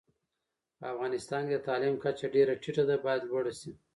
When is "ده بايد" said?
2.89-3.21